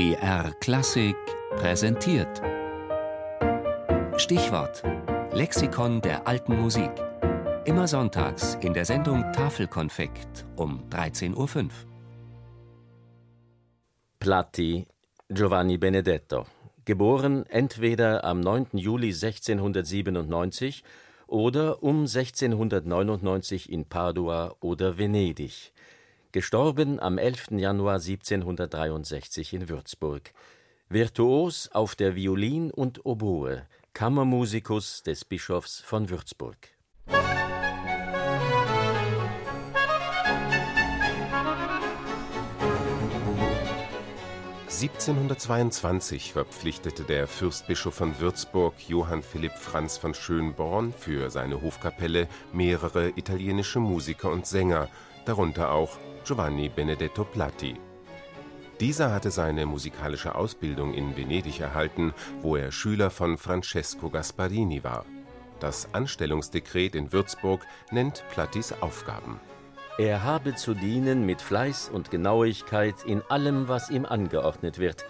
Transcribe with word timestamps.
BR 0.00 0.54
Klassik 0.60 1.14
präsentiert. 1.56 2.40
Stichwort: 4.16 4.82
Lexikon 5.34 6.00
der 6.00 6.26
alten 6.26 6.58
Musik. 6.58 6.90
Immer 7.66 7.86
sonntags 7.86 8.56
in 8.62 8.72
der 8.72 8.86
Sendung 8.86 9.30
Tafelkonfekt 9.34 10.46
um 10.56 10.88
13.05 10.88 11.36
Uhr. 11.36 11.68
Platti 14.20 14.86
Giovanni 15.28 15.76
Benedetto, 15.76 16.46
geboren 16.86 17.44
entweder 17.50 18.24
am 18.24 18.40
9. 18.40 18.68
Juli 18.78 19.08
1697 19.08 20.82
oder 21.26 21.82
um 21.82 22.06
1699 22.06 23.70
in 23.70 23.84
Padua 23.84 24.56
oder 24.60 24.96
Venedig, 24.96 25.74
gestorben 26.32 27.00
am 27.00 27.18
11. 27.18 27.52
Januar 27.52 27.96
1763 27.96 29.52
in 29.54 29.68
Würzburg, 29.68 30.32
Virtuos 30.88 31.70
auf 31.72 31.94
der 31.94 32.14
Violin 32.14 32.70
und 32.70 33.04
Oboe, 33.04 33.66
Kammermusikus 33.92 35.02
des 35.02 35.24
Bischofs 35.24 35.80
von 35.80 36.10
Würzburg. 36.10 36.56
1722 44.82 46.32
verpflichtete 46.32 47.02
der 47.02 47.26
Fürstbischof 47.26 47.92
von 47.92 48.18
Würzburg 48.18 48.72
Johann 48.88 49.22
Philipp 49.22 49.52
Franz 49.52 49.98
von 49.98 50.14
Schönborn 50.14 50.94
für 50.94 51.28
seine 51.28 51.60
Hofkapelle 51.60 52.28
mehrere 52.54 53.10
italienische 53.10 53.78
Musiker 53.78 54.30
und 54.30 54.46
Sänger, 54.46 54.88
darunter 55.30 55.72
auch 55.72 55.96
Giovanni 56.24 56.68
Benedetto 56.68 57.24
Platti. 57.24 57.76
Dieser 58.80 59.12
hatte 59.12 59.30
seine 59.30 59.66
musikalische 59.66 60.34
Ausbildung 60.34 60.94
in 60.94 61.16
Venedig 61.16 61.60
erhalten, 61.60 62.12
wo 62.40 62.56
er 62.56 62.72
Schüler 62.72 63.10
von 63.10 63.38
Francesco 63.38 64.10
Gasparini 64.10 64.82
war. 64.82 65.04
Das 65.60 65.94
Anstellungsdekret 65.94 66.94
in 66.94 67.12
Würzburg 67.12 67.66
nennt 67.90 68.24
Plattis 68.30 68.72
Aufgaben 68.80 69.38
er 70.00 70.24
habe 70.24 70.54
zu 70.54 70.72
dienen 70.72 71.26
mit 71.26 71.42
Fleiß 71.42 71.90
und 71.90 72.10
Genauigkeit 72.10 73.04
in 73.04 73.20
allem, 73.28 73.68
was 73.68 73.90
ihm 73.90 74.06
angeordnet 74.06 74.78
wird, 74.78 75.04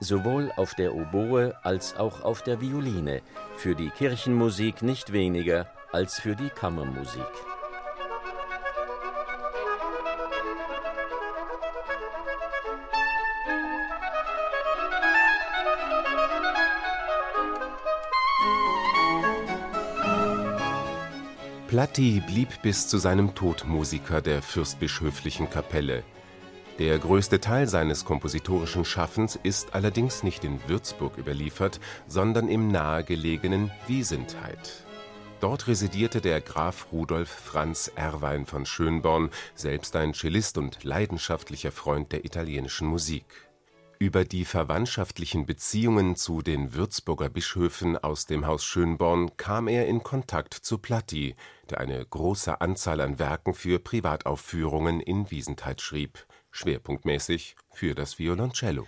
sowohl 0.00 0.50
auf 0.56 0.74
der 0.74 0.94
Oboe 0.94 1.54
als 1.62 1.94
auch 1.98 2.22
auf 2.22 2.42
der 2.42 2.62
Violine, 2.62 3.20
für 3.56 3.74
die 3.74 3.90
Kirchenmusik 3.90 4.80
nicht 4.80 5.12
weniger 5.12 5.66
als 5.92 6.18
für 6.18 6.36
die 6.36 6.48
Kammermusik. 6.48 7.20
Platti 21.70 22.20
blieb 22.26 22.62
bis 22.62 22.88
zu 22.88 22.98
seinem 22.98 23.36
Tod 23.36 23.64
Musiker 23.64 24.20
der 24.20 24.42
fürstbischöflichen 24.42 25.48
Kapelle. 25.48 26.02
Der 26.80 26.98
größte 26.98 27.38
Teil 27.38 27.68
seines 27.68 28.04
kompositorischen 28.04 28.84
Schaffens 28.84 29.38
ist 29.40 29.72
allerdings 29.72 30.24
nicht 30.24 30.42
in 30.42 30.58
Würzburg 30.66 31.16
überliefert, 31.16 31.78
sondern 32.08 32.48
im 32.48 32.72
nahegelegenen 32.72 33.70
Wiesentheit. 33.86 34.84
Dort 35.38 35.68
residierte 35.68 36.20
der 36.20 36.40
Graf 36.40 36.88
Rudolf 36.90 37.28
Franz 37.28 37.88
Erwein 37.94 38.46
von 38.46 38.66
Schönborn, 38.66 39.30
selbst 39.54 39.94
ein 39.94 40.12
Cellist 40.12 40.58
und 40.58 40.82
leidenschaftlicher 40.82 41.70
Freund 41.70 42.10
der 42.10 42.24
italienischen 42.24 42.88
Musik 42.88 43.49
über 44.00 44.24
die 44.24 44.46
verwandtschaftlichen 44.46 45.44
Beziehungen 45.44 46.16
zu 46.16 46.40
den 46.40 46.72
Würzburger 46.72 47.28
Bischöfen 47.28 47.98
aus 47.98 48.24
dem 48.24 48.46
Haus 48.46 48.64
Schönborn 48.64 49.36
kam 49.36 49.68
er 49.68 49.86
in 49.86 50.02
Kontakt 50.02 50.54
zu 50.54 50.78
Platti, 50.78 51.36
der 51.68 51.80
eine 51.80 52.04
große 52.06 52.62
Anzahl 52.62 53.02
an 53.02 53.18
Werken 53.18 53.52
für 53.52 53.78
Privataufführungen 53.78 55.00
in 55.00 55.30
Wiesentheit 55.30 55.82
schrieb, 55.82 56.26
schwerpunktmäßig 56.50 57.56
für 57.74 57.94
das 57.94 58.18
Violoncello. 58.18 58.86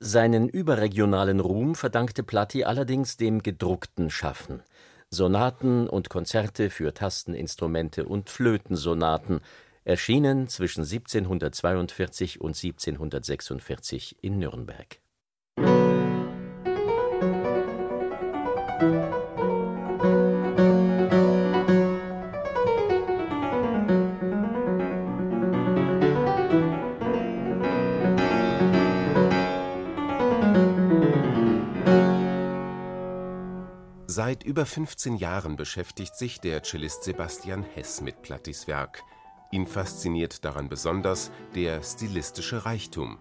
Seinen 0.00 0.48
überregionalen 0.48 1.38
Ruhm 1.38 1.76
verdankte 1.76 2.24
Platti 2.24 2.64
allerdings 2.64 3.16
dem 3.16 3.44
gedruckten 3.44 4.10
Schaffen. 4.10 4.64
Sonaten 5.08 5.88
und 5.88 6.10
Konzerte 6.10 6.68
für 6.68 6.92
Tasteninstrumente 6.92 8.06
und 8.06 8.28
Flötensonaten 8.28 9.40
erschienen 9.88 10.48
zwischen 10.48 10.82
1742 10.82 12.40
und 12.42 12.54
1746 12.62 14.16
in 14.20 14.38
Nürnberg. 14.38 15.00
Seit 34.06 34.42
über 34.42 34.66
15 34.66 35.16
Jahren 35.16 35.56
beschäftigt 35.56 36.14
sich 36.16 36.40
der 36.40 36.62
Cellist 36.62 37.04
Sebastian 37.04 37.62
Hess 37.62 38.02
mit 38.02 38.20
Plattis 38.20 38.66
Werk. 38.66 39.04
Ihn 39.50 39.66
fasziniert 39.66 40.44
daran 40.44 40.68
besonders 40.68 41.30
der 41.54 41.82
stilistische 41.82 42.66
Reichtum. 42.66 43.18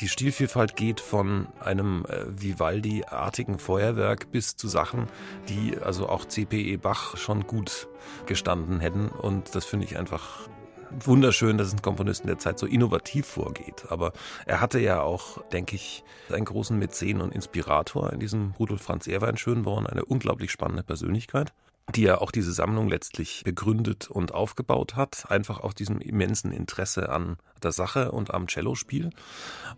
Die 0.00 0.08
Stilvielfalt 0.08 0.74
geht 0.74 1.00
von 1.00 1.46
einem 1.60 2.04
äh, 2.06 2.24
Vivaldi-artigen 2.28 3.58
Feuerwerk 3.58 4.32
bis 4.32 4.56
zu 4.56 4.66
Sachen, 4.66 5.06
die 5.48 5.78
also 5.78 6.08
auch 6.08 6.24
C.P.E. 6.24 6.76
Bach 6.76 7.16
schon 7.16 7.46
gut 7.46 7.88
gestanden 8.26 8.80
hätten. 8.80 9.08
Und 9.08 9.54
das 9.54 9.64
finde 9.64 9.86
ich 9.86 9.96
einfach 9.96 10.48
wunderschön, 10.90 11.58
dass 11.58 11.72
ein 11.72 11.80
Komponist 11.80 12.22
in 12.22 12.26
der 12.26 12.38
Zeit 12.38 12.58
so 12.58 12.66
innovativ 12.66 13.26
vorgeht. 13.26 13.86
Aber 13.88 14.12
er 14.46 14.60
hatte 14.60 14.80
ja 14.80 15.00
auch, 15.00 15.42
denke 15.48 15.76
ich, 15.76 16.04
einen 16.30 16.44
großen 16.44 16.78
Mäzen 16.78 17.20
und 17.20 17.32
Inspirator 17.32 18.12
in 18.12 18.20
diesem 18.20 18.52
Rudolf 18.58 18.82
Franz 18.82 19.06
Ehrwein 19.06 19.36
Schönborn, 19.36 19.86
eine 19.86 20.04
unglaublich 20.04 20.50
spannende 20.50 20.82
Persönlichkeit 20.82 21.52
die 21.92 22.02
ja 22.02 22.20
auch 22.20 22.30
diese 22.30 22.52
Sammlung 22.52 22.88
letztlich 22.88 23.42
begründet 23.44 24.10
und 24.10 24.32
aufgebaut 24.32 24.96
hat, 24.96 25.30
einfach 25.30 25.60
aus 25.60 25.74
diesem 25.74 26.00
immensen 26.00 26.50
Interesse 26.50 27.10
an 27.10 27.36
der 27.62 27.72
Sache 27.72 28.10
und 28.12 28.32
am 28.32 28.48
Cellospiel. 28.48 29.10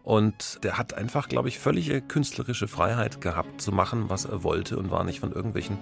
Und 0.02 0.60
der 0.62 0.78
hat 0.78 0.94
einfach, 0.94 1.28
glaube 1.28 1.48
ich, 1.48 1.58
völlige 1.58 2.00
künstlerische 2.00 2.68
Freiheit 2.68 3.20
gehabt 3.20 3.60
zu 3.60 3.72
machen, 3.72 4.08
was 4.08 4.24
er 4.24 4.42
wollte 4.42 4.78
und 4.78 4.90
war 4.90 5.04
nicht 5.04 5.20
von 5.20 5.32
irgendwelchen 5.32 5.78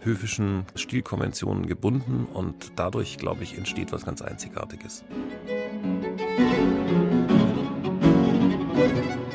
höfischen 0.00 0.64
Stilkonventionen 0.74 1.66
gebunden 1.66 2.26
und 2.32 2.72
dadurch, 2.76 3.18
glaube 3.18 3.42
ich, 3.42 3.56
entsteht 3.56 3.92
was 3.92 4.04
ganz 4.04 4.22
Einzigartiges. 4.22 5.04
Musik 8.74 9.25